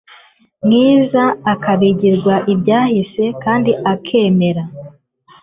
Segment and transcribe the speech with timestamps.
[0.65, 4.63] mwiza, akibagirwa ibyahise kandi akemera